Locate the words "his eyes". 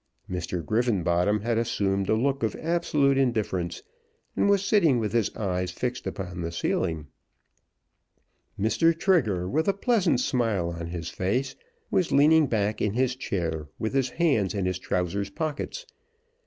5.13-5.69